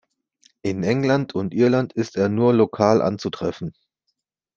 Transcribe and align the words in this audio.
In 0.63 0.83
England 0.83 1.35
und 1.35 1.53
Irland 1.53 1.93
ist 1.93 2.15
er 2.15 2.27
nur 2.27 2.55
lokal 2.55 3.03
anzutreffen. 3.03 3.75